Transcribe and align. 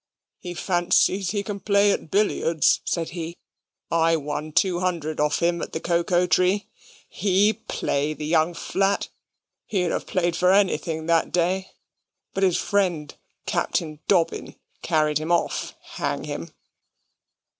"He 0.39 0.55
fancies 0.55 1.29
he 1.29 1.43
can 1.43 1.59
play 1.59 1.91
at 1.91 2.09
billiards," 2.09 2.81
said 2.85 3.09
he. 3.09 3.35
"I 3.91 4.15
won 4.15 4.51
two 4.51 4.79
hundred 4.79 5.19
of 5.19 5.37
him 5.37 5.61
at 5.61 5.73
the 5.73 5.79
Cocoa 5.79 6.25
Tree. 6.25 6.65
HE 7.07 7.53
play, 7.67 8.15
the 8.15 8.25
young 8.25 8.55
flat! 8.55 9.09
He'd 9.67 9.91
have 9.91 10.07
played 10.07 10.35
for 10.35 10.51
anything 10.51 11.05
that 11.05 11.31
day, 11.31 11.69
but 12.33 12.41
his 12.41 12.57
friend 12.57 13.13
Captain 13.45 13.99
Dobbin 14.07 14.55
carried 14.81 15.19
him 15.19 15.31
off, 15.31 15.75
hang 15.81 16.23
him!" 16.23 16.49